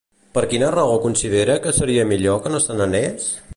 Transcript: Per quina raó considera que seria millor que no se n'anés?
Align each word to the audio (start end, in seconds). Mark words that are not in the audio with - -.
Per 0.37 0.41
quina 0.53 0.69
raó 0.75 0.95
considera 1.03 1.59
que 1.67 1.75
seria 1.81 2.09
millor 2.15 2.43
que 2.47 2.55
no 2.57 2.65
se 2.67 2.81
n'anés? 2.81 3.33